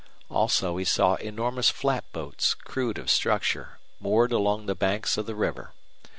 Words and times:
Also 0.31 0.77
he 0.77 0.83
saw 0.83 1.13
enormous 1.17 1.69
flat 1.69 2.03
boats, 2.11 2.55
crude 2.55 2.97
of 2.97 3.07
structure, 3.07 3.77
moored 3.99 4.31
along 4.31 4.65
the 4.65 4.73
banks 4.73 5.15
of 5.15 5.27
the 5.27 5.35
river. 5.35 5.73